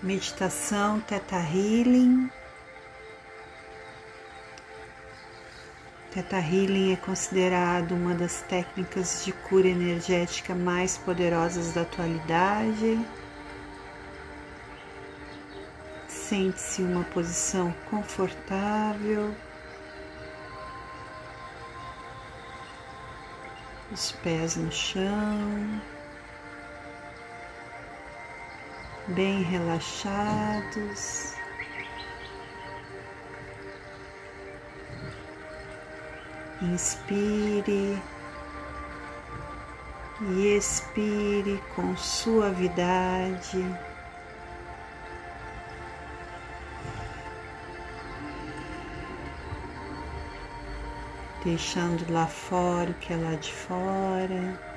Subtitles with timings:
[0.00, 2.30] Meditação Teta Healing.
[6.12, 13.04] Teta Healing é considerado uma das técnicas de cura energética mais poderosas da atualidade.
[16.06, 19.34] Sente-se uma posição confortável.
[23.90, 25.97] Os pés no chão.
[29.08, 31.34] Bem relaxados.
[36.60, 37.96] Inspire
[40.20, 43.64] e expire com suavidade.
[51.44, 54.67] Deixando lá fora o que é lá de fora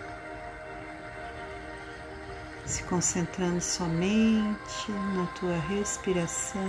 [2.92, 6.62] concentrando somente na tua respiração.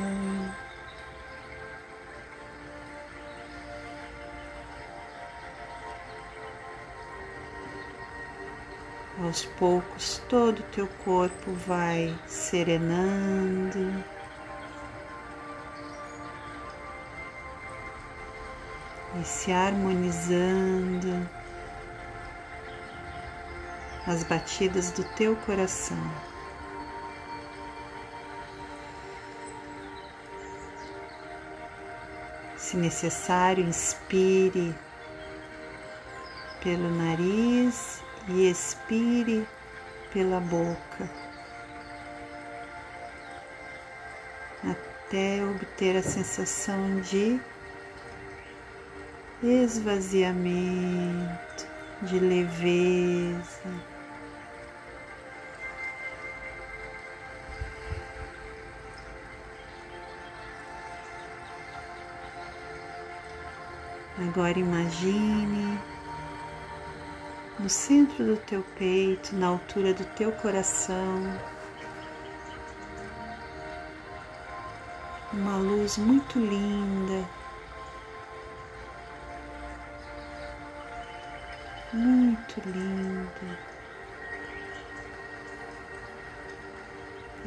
[9.18, 14.04] Aos poucos, todo o teu corpo vai serenando.
[19.20, 21.41] E se harmonizando
[24.06, 25.96] as batidas do teu coração.
[32.56, 34.74] Se necessário, inspire
[36.62, 39.46] pelo nariz e expire
[40.12, 41.10] pela boca,
[44.64, 47.40] até obter a sensação de
[49.42, 51.66] esvaziamento,
[52.02, 53.91] de leveza.
[64.28, 65.80] Agora imagine
[67.58, 71.40] no centro do teu peito, na altura do teu coração,
[75.32, 77.28] uma luz muito linda,
[81.92, 83.58] muito linda.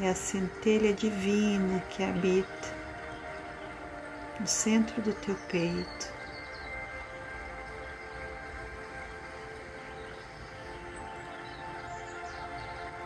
[0.01, 2.75] É a centelha divina que habita
[4.39, 6.14] no centro do teu peito.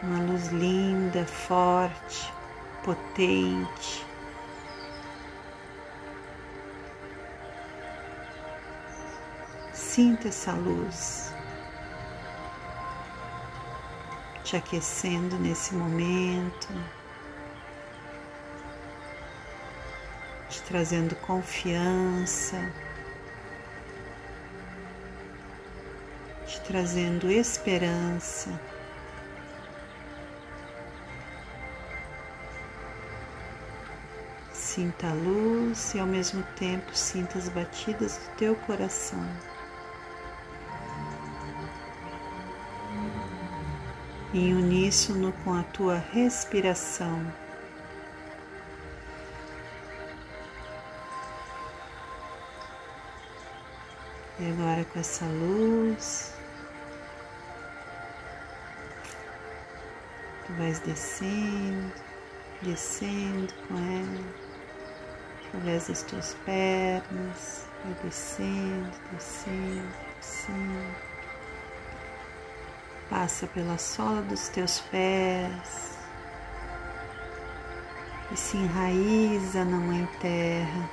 [0.02, 2.34] Uma luz linda, forte,
[2.84, 4.06] potente.
[9.74, 11.30] Sinta essa luz
[14.50, 16.70] te aquecendo nesse momento,
[20.50, 22.58] te trazendo confiança,
[26.48, 28.60] te trazendo esperança.
[34.80, 39.20] Sinta a luz e ao mesmo tempo sinta as batidas do teu coração.
[44.34, 47.30] Em uníssono com a tua respiração.
[54.40, 56.34] E agora com essa luz,
[60.48, 61.92] tu vais descendo,
[62.62, 64.49] descendo com ela
[65.50, 70.96] através das tuas pernas, vai descendo, descendo, descendo.
[73.10, 75.98] Passa pela sola dos teus pés
[78.32, 80.90] e se enraiza na Mãe Terra.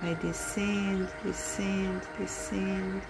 [0.00, 3.02] Vai descendo, descendo, descendo.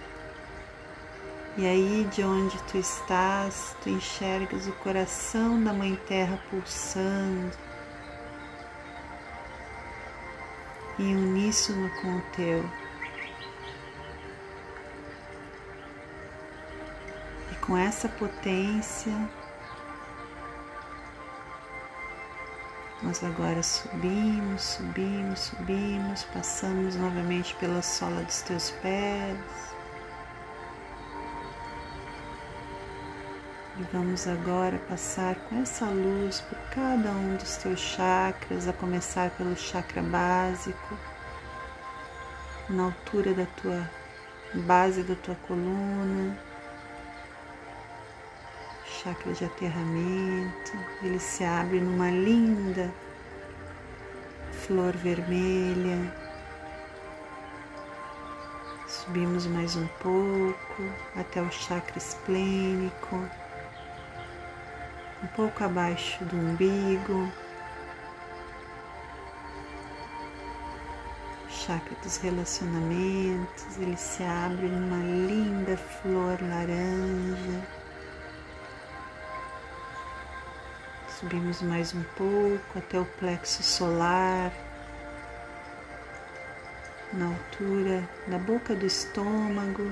[1.55, 7.72] E aí de onde tu estás, tu enxergas o coração da Mãe Terra pulsando
[10.99, 12.63] em uníssono com o teu.
[17.51, 19.11] E com essa potência,
[23.01, 29.72] nós agora subimos, subimos, subimos, passamos novamente pela sola dos teus pés.
[33.75, 39.31] E vamos agora passar com essa luz por cada um dos teus chakras, a começar
[39.31, 40.95] pelo chakra básico,
[42.69, 43.89] na altura da tua
[44.53, 46.37] base da tua coluna,
[48.85, 52.93] chakra de aterramento, ele se abre numa linda
[54.51, 56.13] flor vermelha.
[58.87, 60.83] Subimos mais um pouco
[61.15, 63.27] até o chakra esplênico,
[65.23, 67.31] um pouco abaixo do umbigo.
[71.65, 77.67] chakra dos relacionamentos, ele se abre numa linda flor laranja.
[81.07, 84.51] Subimos mais um pouco até o plexo solar,
[87.13, 89.89] na altura da boca do estômago.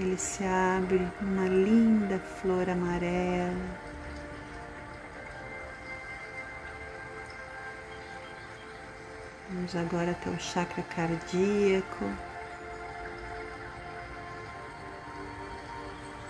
[0.00, 3.88] Ele se abre numa linda flor amarela.
[9.50, 12.04] Vamos agora até o chakra cardíaco.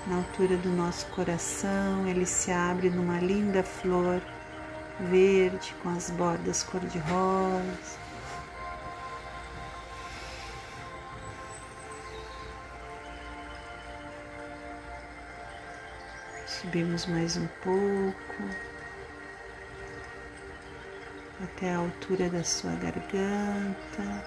[0.07, 4.23] Na altura do nosso coração, ele se abre numa linda flor
[4.99, 8.08] verde com as bordas cor-de-rosa.
[16.69, 18.43] Subimos mais um pouco
[21.43, 24.25] até a altura da sua garganta,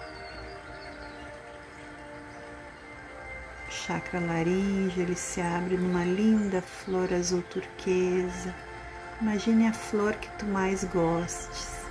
[3.70, 8.56] chakra laringe, ele se abre numa linda flor azul turquesa.
[9.22, 11.86] Imagine a flor que tu mais gostes.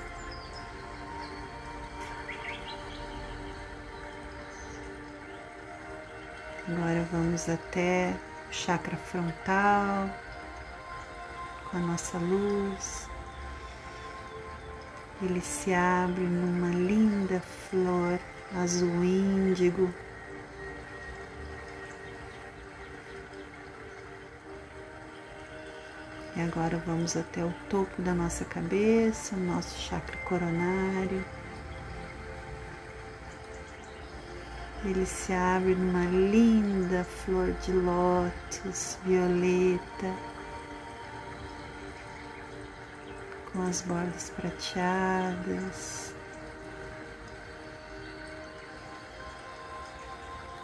[6.66, 8.16] Agora vamos até
[8.48, 10.10] o chakra frontal
[11.70, 13.10] com a nossa luz
[15.22, 18.18] ele se abre numa linda flor
[18.56, 19.92] azul índigo.
[26.34, 31.22] E agora vamos até o topo da nossa cabeça, o nosso chakra coronário.
[34.82, 40.14] Ele se abre numa linda flor de lótus violeta
[43.60, 46.14] com as bordas prateadas.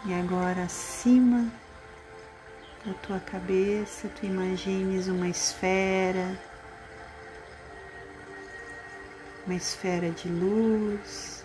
[0.06, 1.50] E agora acima
[2.86, 6.38] da tua cabeça, tu imagines uma esfera,
[9.44, 11.44] uma esfera de luz.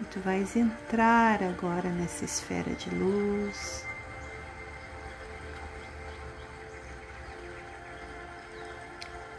[0.00, 3.86] E tu vais entrar agora nessa esfera de luz.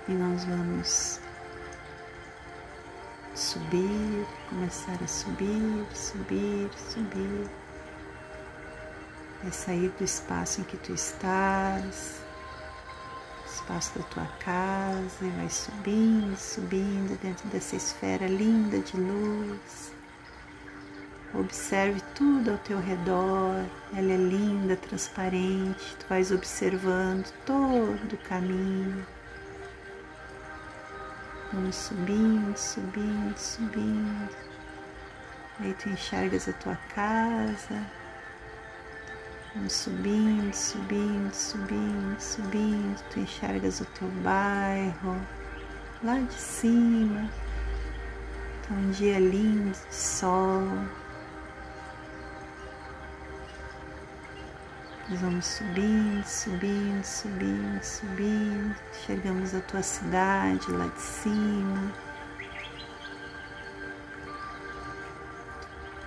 [0.10, 1.20] E nós vamos
[3.36, 7.50] subir, começar a subir, subir, subir.
[9.44, 12.22] Vai sair do espaço em que tu estás,
[13.46, 19.92] espaço da tua casa, e vai subindo, subindo dentro dessa esfera linda de luz.
[21.34, 29.06] Observe tudo ao teu redor, ela é linda, transparente, tu vais observando todo o caminho
[31.54, 34.30] Vamos subindo, subindo, subindo.
[35.60, 37.82] Aí tu enxergas a tua casa.
[39.56, 43.02] Vamos subindo, subindo, subindo, subindo.
[43.10, 45.16] Tu enxergas o teu bairro
[46.04, 47.30] lá de cima.
[48.68, 50.68] Tá um dia lindo de sol.
[55.10, 58.76] Nós vamos subindo, subindo, subindo, subindo.
[59.06, 61.94] Chegamos à tua cidade lá de cima.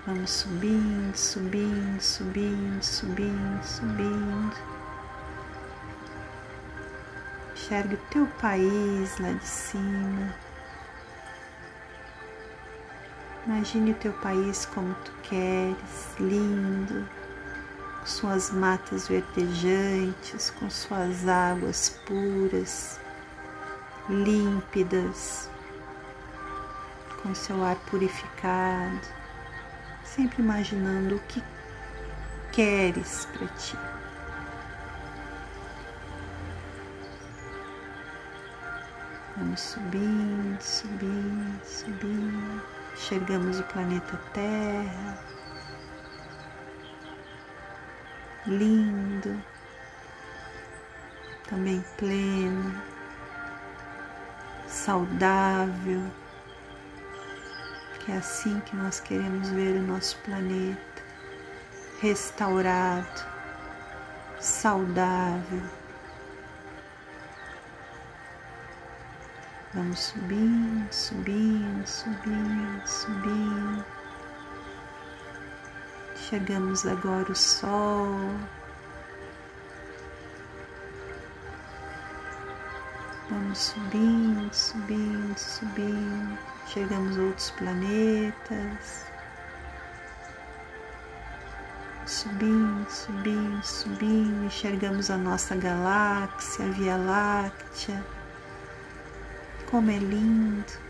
[0.07, 4.57] Vamos subindo, subindo, subindo, subindo, subindo.
[7.55, 10.35] Enxergue o teu país lá de cima.
[13.47, 17.20] Imagine o teu país como tu queres, lindo
[18.01, 22.99] com suas matas verdejantes, com suas águas puras,
[24.09, 25.51] límpidas,
[27.23, 29.01] com seu ar purificado,
[30.03, 31.43] sempre imaginando o que
[32.53, 33.77] queres para ti.
[39.37, 42.63] Vamos subindo, subindo, subindo.
[42.97, 45.40] Chegamos o planeta Terra
[48.47, 49.43] lindo,
[51.49, 52.83] também pleno,
[54.67, 56.11] saudável,
[57.99, 61.03] que é assim que nós queremos ver o nosso planeta,
[62.01, 63.27] restaurado,
[64.39, 65.63] saudável.
[69.75, 74.00] Vamos subindo, subindo, subindo, subindo.
[76.31, 78.15] Chegamos agora o sol.
[83.29, 86.39] Vamos subindo, subindo, subindo.
[86.69, 89.07] Chegamos outros planetas.
[92.07, 94.45] Subindo, subindo, subindo.
[94.45, 98.07] Enxergamos a nossa galáxia, a Via Láctea.
[99.69, 100.90] Como é lindo.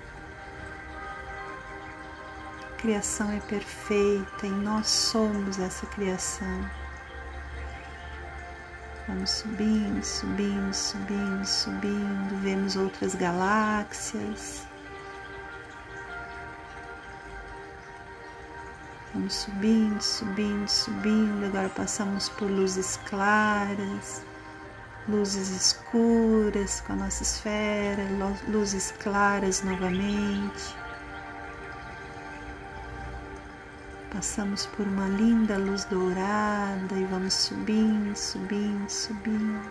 [2.80, 6.70] Criação é perfeita e nós somos essa criação.
[9.06, 14.66] Vamos subindo, subindo, subindo, subindo, vemos outras galáxias.
[19.12, 21.44] Vamos subindo, subindo, subindo.
[21.44, 24.25] Agora passamos por luzes claras,
[25.06, 28.02] luzes escuras com a nossa esfera,
[28.49, 30.75] luzes claras novamente.
[34.12, 39.70] Passamos por uma linda luz dourada e vamos subindo, subindo, subindo.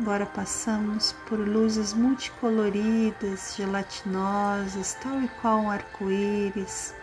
[0.00, 6.94] Agora passamos por luzes multicoloridas, gelatinosas, tal e qual um arco-íris.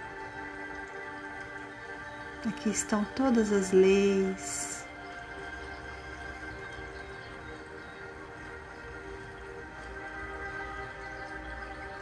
[2.46, 4.86] Aqui estão todas as leis.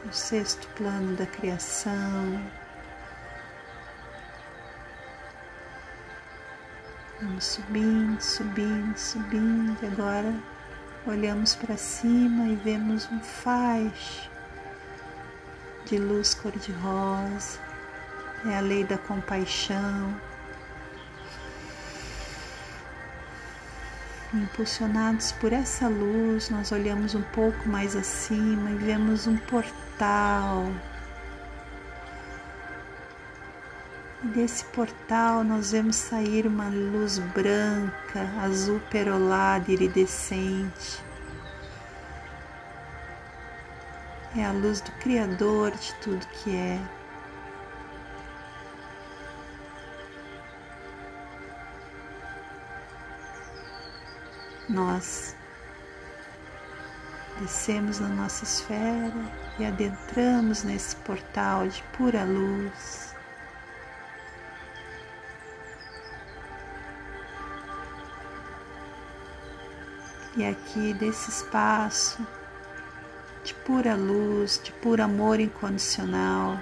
[0.06, 2.63] O sexto plano da criação.
[7.24, 9.78] Vamos subindo, subindo, subindo.
[9.82, 10.36] E agora
[11.08, 14.30] olhamos para cima e vemos um faixa
[15.86, 17.60] de luz cor-de-rosa.
[18.46, 20.14] É a lei da compaixão.
[24.34, 30.70] Impulsionados por essa luz, nós olhamos um pouco mais acima e vemos um portal
[34.24, 41.04] Desse portal nós vemos sair uma luz branca, azul perolada, iridescente.
[44.34, 46.80] É a luz do Criador de tudo que é.
[54.70, 55.36] Nós
[57.42, 59.14] descemos na nossa esfera
[59.60, 63.13] e adentramos nesse portal de pura luz.
[70.36, 72.26] E aqui desse espaço
[73.44, 76.60] de pura luz, de puro amor incondicional,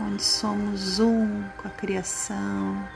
[0.00, 2.88] onde somos um com a criação,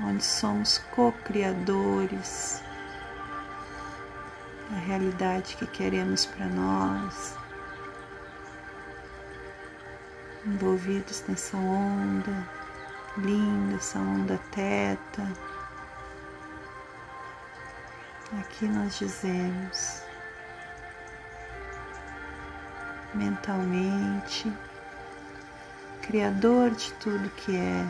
[0.00, 2.62] onde somos co-criadores
[4.70, 7.36] da realidade que queremos para nós,
[10.46, 12.48] envolvidos nessa onda
[13.16, 15.53] linda, essa onda teta
[18.40, 20.02] Aqui nós dizemos
[23.14, 24.52] mentalmente,
[26.02, 27.86] Criador de tudo que é,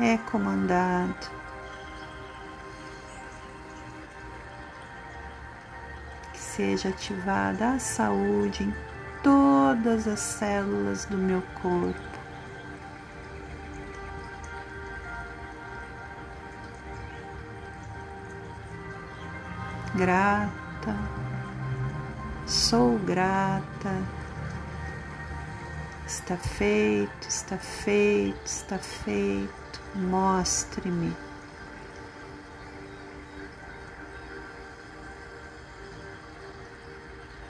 [0.00, 1.14] é comandado.
[6.32, 8.74] Que seja ativada a saúde em
[9.22, 12.13] todas as células do meu corpo.
[19.94, 20.96] Grata,
[22.46, 24.02] sou grata.
[26.06, 29.80] Está feito, está feito, está feito.
[29.94, 31.16] Mostre-me.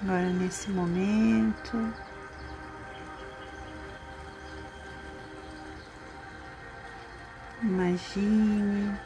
[0.02, 1.92] Agora, nesse momento,
[7.62, 8.98] imagine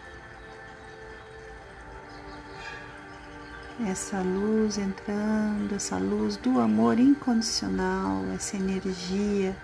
[3.87, 9.57] essa luz entrando, essa luz do amor incondicional, essa energia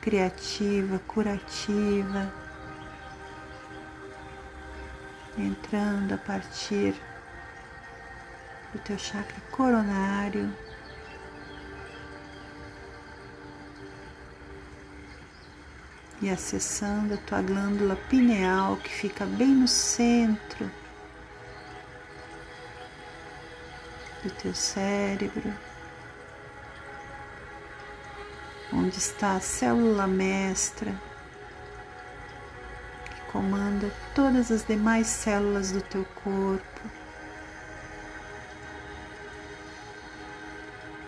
[0.00, 2.32] criativa, curativa,
[5.36, 6.94] entrando a partir
[8.72, 10.52] do teu chakra coronário.
[16.20, 20.70] E acessando a tua glândula pineal que fica bem no centro
[24.22, 25.52] do teu cérebro,
[28.72, 30.94] onde está a célula mestra
[33.04, 36.80] que comanda todas as demais células do teu corpo.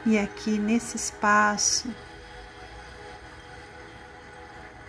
[0.06, 1.88] E aqui nesse espaço,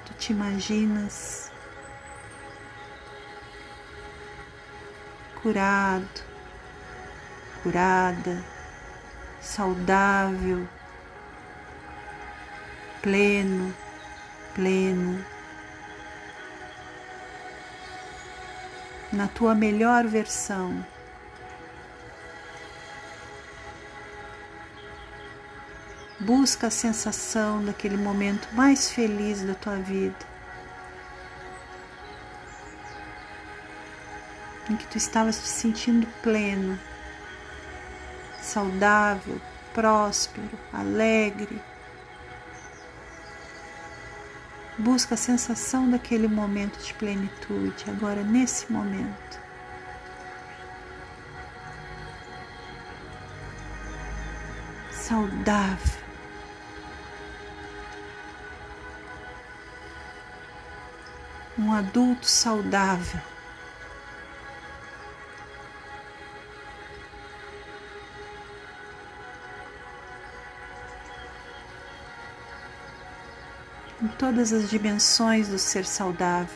[0.06, 1.52] tu te imaginas
[5.42, 6.35] curado,
[7.66, 8.44] curada,
[9.42, 10.68] saudável,
[13.02, 13.76] pleno,
[14.54, 15.26] plena,
[19.12, 20.86] na tua melhor versão.
[26.20, 30.36] Busca a sensação daquele momento mais feliz da tua vida.
[34.70, 36.80] Em que tu estavas te sentindo pleno,
[38.56, 39.42] saudável,
[39.74, 41.62] próspero, alegre.
[44.78, 49.42] Busca a sensação daquele momento de plenitude, agora nesse momento.
[54.90, 56.06] Saudável.
[61.60, 63.35] Um adulto saudável.
[74.06, 76.56] Em todas as dimensões do ser saudável.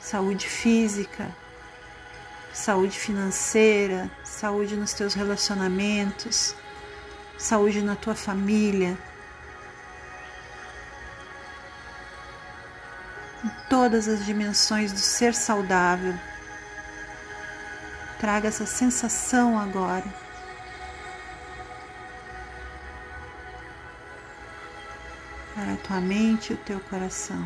[0.00, 1.28] Saúde física,
[2.52, 6.52] saúde financeira, saúde nos teus relacionamentos,
[7.38, 8.98] saúde na tua família.
[13.44, 16.18] Em todas as dimensões do ser saudável.
[18.18, 20.27] Traga essa sensação agora.
[25.58, 27.44] Para a tua mente e o teu coração.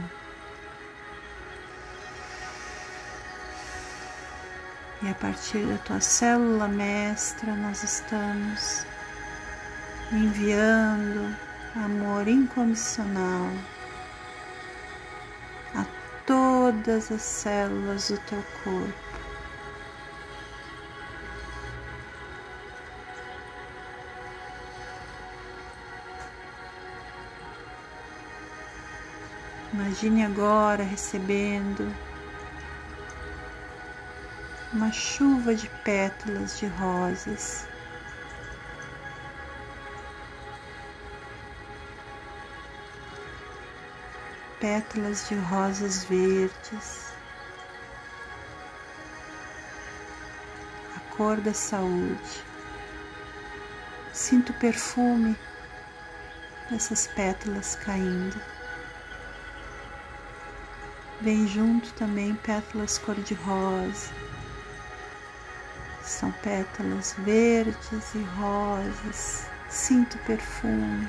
[5.02, 8.84] E a partir da tua célula mestra, nós estamos
[10.12, 11.34] enviando
[11.74, 13.48] amor incondicional
[15.74, 15.86] a
[16.26, 19.11] todas as células do teu corpo.
[29.92, 31.94] Imagine agora recebendo
[34.72, 37.66] uma chuva de pétalas de rosas.
[44.58, 47.12] Pétalas de rosas verdes,
[50.96, 52.42] a cor da saúde.
[54.10, 55.36] Sinto o perfume
[56.70, 58.40] dessas pétalas caindo.
[61.22, 64.10] Vem junto também pétalas cor-de-rosa.
[66.02, 69.46] São pétalas verdes e rosas.
[69.68, 71.08] Sinto perfume.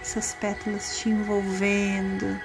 [0.00, 2.40] Essas pétalas te envolvendo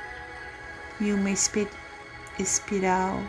[1.00, 3.23] em uma espiral.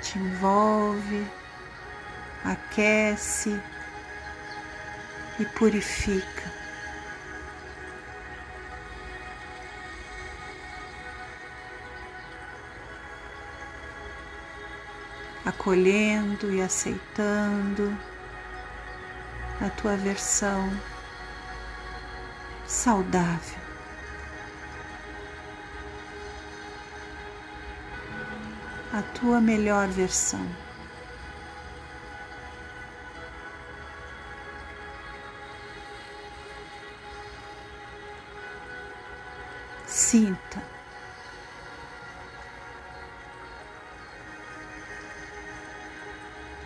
[0.00, 1.26] Te envolve
[2.44, 3.60] aquece
[5.38, 6.52] e purifica.
[15.44, 17.96] Acolhendo e aceitando
[19.60, 20.70] a tua versão
[22.66, 23.60] saudável.
[28.92, 30.46] A tua melhor versão.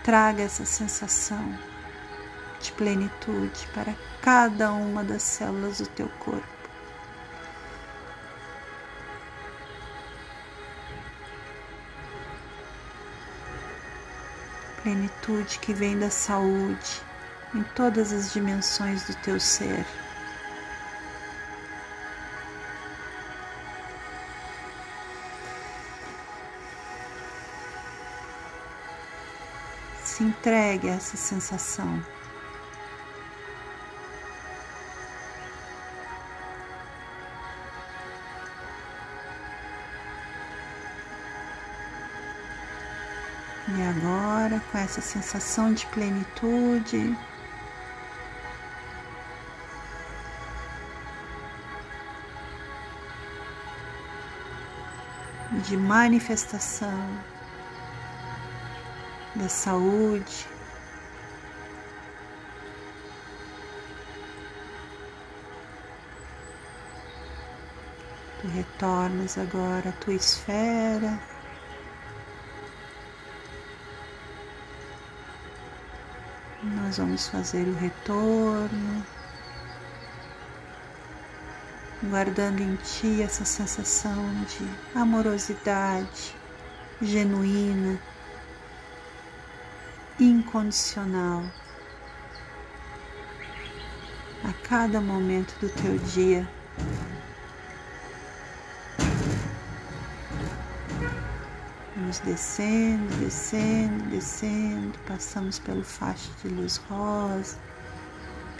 [0.06, 1.58] Traga essa sensação
[2.60, 3.92] de plenitude para
[4.22, 6.46] cada uma das células do teu corpo.
[14.80, 17.02] Plenitude que vem da saúde
[17.52, 19.84] em todas as dimensões do teu ser.
[30.16, 32.02] se entregue a essa sensação.
[43.68, 47.14] E agora, com essa sensação de plenitude,
[55.50, 57.35] de manifestação,
[59.36, 60.46] da saúde,
[68.40, 71.20] tu retornas agora à tua esfera.
[76.62, 79.06] Nós vamos fazer o retorno,
[82.04, 86.34] guardando em ti essa sensação de amorosidade
[87.00, 88.00] genuína,
[90.18, 91.42] incondicional,
[94.44, 96.48] a cada momento do teu dia.
[101.96, 107.58] Vamos descendo, descendo, descendo, passamos pelo faixa de luz rosa,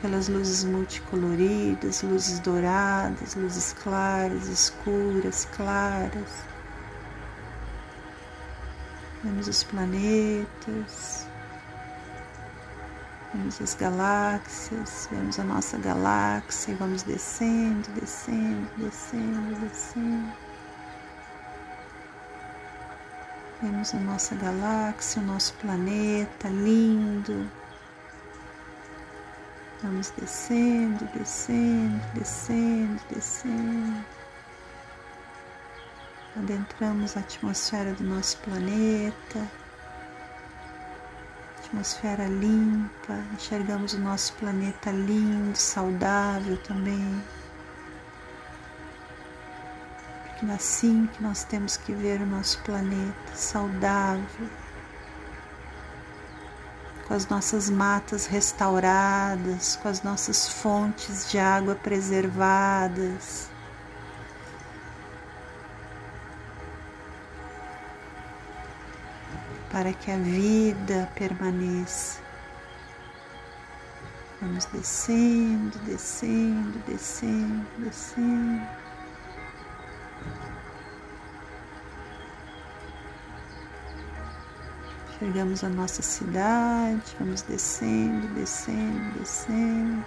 [0.03, 6.45] pelas luzes multicoloridas, luzes douradas, luzes claras, escuras, claras.
[9.23, 11.27] Vemos os planetas,
[13.37, 20.33] vemos as galáxias, vemos a nossa galáxia e vamos descendo, descendo, descendo, descendo.
[23.62, 27.51] Vemos a nossa galáxia, o nosso planeta lindo.
[29.83, 34.05] Vamos descendo, descendo, descendo, descendo.
[36.37, 39.65] Adentramos a atmosfera do nosso planeta.
[41.66, 47.22] Atmosfera limpa, enxergamos o nosso planeta lindo, saudável também
[50.38, 54.48] que assim que nós temos que ver o nosso planeta saudável,
[57.09, 63.48] com as nossas matas restauradas, com as nossas fontes de água preservadas.
[69.70, 72.20] Para que a vida permaneça.
[74.40, 78.66] Vamos descendo, descendo, descendo, descendo.
[85.18, 90.05] Chegamos à nossa cidade, vamos descendo, descendo, descendo,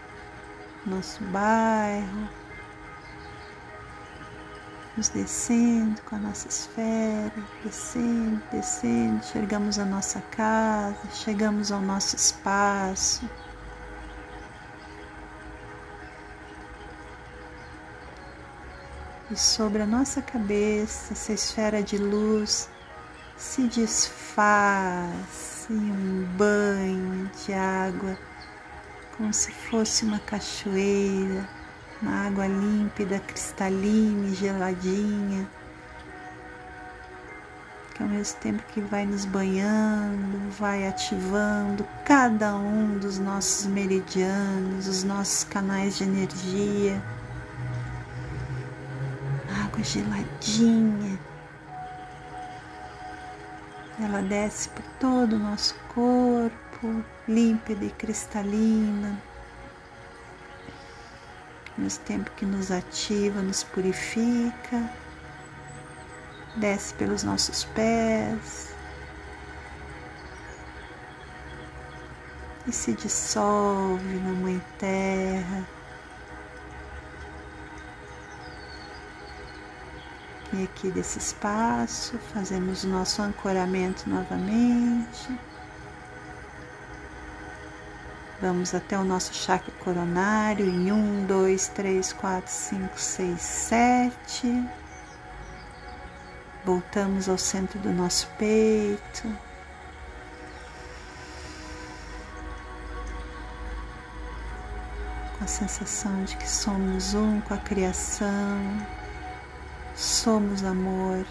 [0.86, 2.30] nosso bairro,
[5.08, 7.32] descendo com a nossa esfera,
[7.64, 13.30] descendo, descendo, chegamos à nossa casa, chegamos ao nosso espaço.
[19.32, 22.70] E sobre a nossa cabeça, essa esfera de luz
[23.38, 28.18] se desfaz em um banho de água,
[29.16, 31.48] como se fosse uma cachoeira,
[32.02, 35.48] uma água límpida, cristalina geladinha,
[37.94, 44.88] que ao mesmo tempo que vai nos banhando, vai ativando cada um dos nossos meridianos,
[44.88, 47.02] os nossos canais de energia.
[49.66, 51.20] Água geladinha
[54.02, 59.22] ela desce por todo o nosso corpo, límpida e cristalina.
[61.80, 64.90] Mesmo tempo que nos ativa, nos purifica,
[66.58, 68.74] desce pelos nossos pés
[72.68, 75.66] e se dissolve na Mãe Terra
[80.52, 85.40] E aqui desse espaço, fazemos o nosso ancoramento novamente.
[88.42, 94.66] Vamos até o nosso chakra coronário em um, dois, três, quatro, cinco, seis, sete.
[96.64, 99.24] Voltamos ao centro do nosso peito.
[105.38, 108.28] Com a sensação de que somos um com a criação
[110.00, 111.26] Somos amor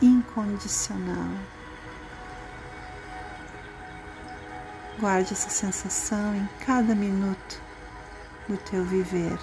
[0.00, 1.34] incondicional.
[5.00, 7.60] Guarde essa sensação em cada minuto
[8.46, 9.38] do teu viver.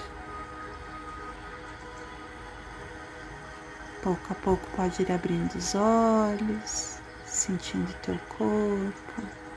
[4.04, 9.48] Pouco a pouco pode ir abrindo os olhos, sentindo teu corpo.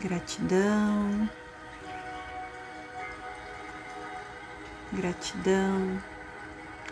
[0.00, 1.28] gratidão.
[4.92, 6.02] Gratidão,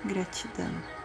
[0.04, 0.97] gratidão.